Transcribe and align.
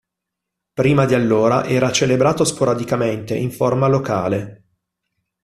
Prima 0.73 1.05
di 1.05 1.13
allora 1.13 1.63
era 1.63 1.91
celebrato 1.91 2.43
sporadicamente, 2.43 3.37
in 3.37 3.51
forma 3.51 3.85
locale. 3.85 4.63